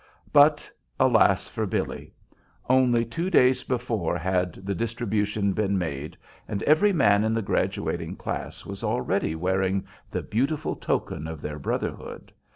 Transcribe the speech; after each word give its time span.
But 0.33 0.67
alas 0.99 1.47
for 1.47 1.67
Billy! 1.67 2.11
Only 2.67 3.05
two 3.05 3.29
days 3.29 3.63
before 3.63 4.17
had 4.17 4.53
the 4.53 4.73
distribution 4.73 5.53
been 5.53 5.77
made, 5.77 6.17
and 6.47 6.63
every 6.63 6.91
man 6.91 7.23
in 7.23 7.35
the 7.35 7.43
graduating 7.43 8.15
class 8.15 8.65
was 8.65 8.83
already 8.83 9.35
wearing 9.35 9.85
the 10.09 10.23
beautiful 10.23 10.75
token 10.75 11.27
of 11.27 11.39
their 11.39 11.59
brotherhood. 11.59 12.31